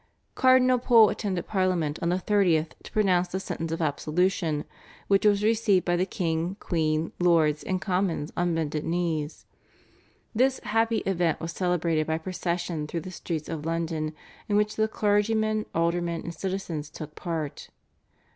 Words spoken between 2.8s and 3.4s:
to pronounce the